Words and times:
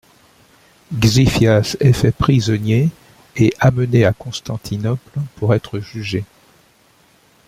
Xiphias 0.99 1.77
est 1.79 1.93
fait 1.93 2.11
prisonnier 2.11 2.89
et 3.35 3.53
amené 3.59 4.03
à 4.03 4.13
Constantinople 4.13 5.19
pour 5.35 5.53
être 5.53 5.79
jugé. 5.79 6.23